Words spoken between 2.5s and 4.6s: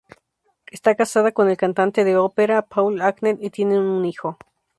Paul Agnew y tienen un hijo.